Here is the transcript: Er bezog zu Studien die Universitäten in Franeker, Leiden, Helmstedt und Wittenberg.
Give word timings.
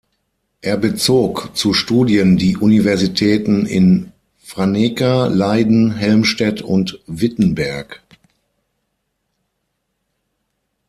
Er 0.61 0.77
bezog 0.77 1.53
zu 1.55 1.73
Studien 1.75 2.35
die 2.35 2.57
Universitäten 2.57 3.67
in 3.67 4.11
Franeker, 4.41 5.29
Leiden, 5.29 5.91
Helmstedt 5.95 6.63
und 6.63 6.99
Wittenberg. 7.05 8.01